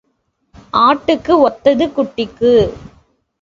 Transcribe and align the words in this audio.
ஆட்டுக்கு 0.75 1.33
ஒத்தது 1.39 1.87
குட்டிக்கு. 1.87 2.53